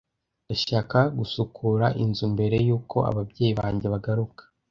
Ndashaka 0.45 0.99
gusukura 1.17 1.85
inzu 2.03 2.25
mbere 2.33 2.55
yuko 2.67 2.97
ababyeyi 3.09 3.53
banjye 3.59 3.87
bagaruka. 3.93 4.41